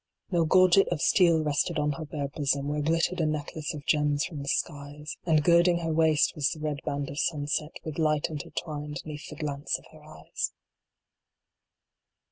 [0.31, 4.25] No gorget of steel rested on her bare bosom, Where glittered a necklace of gems
[4.25, 8.25] from the skies; And girding her waist was the red band of sunset, With light
[8.27, 10.53] intertwined neath the glance of her eyes.